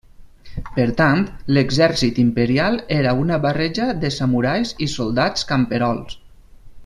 Per 0.77 0.85
tant, 1.01 1.19
l'exèrcit 1.57 2.21
imperial 2.23 2.79
era 2.97 3.13
una 3.27 3.39
barreja 3.45 3.89
de 4.05 4.11
samurais 4.17 4.75
i 4.87 4.89
soldats 4.99 5.49
camperols. 5.53 6.19